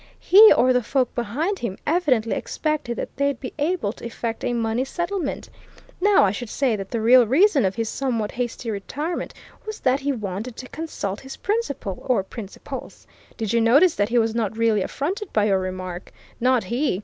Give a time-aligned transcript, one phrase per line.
[0.19, 4.51] He or the folk behind him evidently expected that they'd be able to effect a
[4.51, 5.47] money settlement.
[6.01, 9.31] Now, I should say that the real reason of his somewhat hasty retirement
[9.63, 13.05] was that he wanted to consult his principal or principals.
[13.37, 16.11] Did you notice that he was not really affronted by your remark?
[16.39, 16.99] Not he!